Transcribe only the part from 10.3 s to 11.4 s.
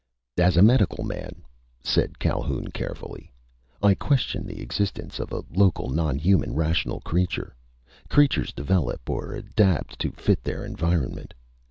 their environment.